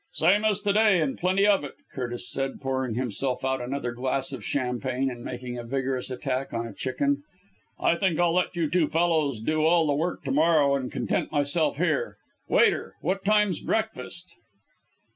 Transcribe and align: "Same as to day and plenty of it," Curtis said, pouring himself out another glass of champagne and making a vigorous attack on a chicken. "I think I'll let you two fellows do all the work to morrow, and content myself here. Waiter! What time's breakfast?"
"Same 0.13 0.43
as 0.45 0.59
to 0.61 0.73
day 0.73 0.99
and 0.99 1.15
plenty 1.15 1.45
of 1.45 1.63
it," 1.63 1.75
Curtis 1.93 2.27
said, 2.27 2.59
pouring 2.59 2.95
himself 2.95 3.45
out 3.45 3.61
another 3.61 3.91
glass 3.91 4.33
of 4.33 4.43
champagne 4.43 5.11
and 5.11 5.23
making 5.23 5.59
a 5.59 5.63
vigorous 5.63 6.09
attack 6.09 6.53
on 6.55 6.65
a 6.65 6.73
chicken. 6.73 7.21
"I 7.79 7.95
think 7.97 8.17
I'll 8.19 8.33
let 8.33 8.55
you 8.55 8.67
two 8.67 8.87
fellows 8.87 9.39
do 9.39 9.63
all 9.63 9.85
the 9.85 9.93
work 9.93 10.23
to 10.23 10.31
morrow, 10.31 10.73
and 10.75 10.91
content 10.91 11.31
myself 11.31 11.77
here. 11.77 12.17
Waiter! 12.49 12.95
What 13.01 13.23
time's 13.23 13.59
breakfast?" 13.59 14.33